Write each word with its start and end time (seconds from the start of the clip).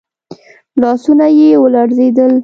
لاسونه 0.81 1.27
يې 1.37 1.49
ولړزېدل. 1.63 2.33